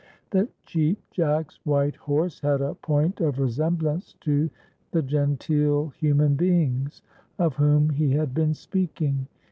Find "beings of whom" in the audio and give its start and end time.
6.33-7.91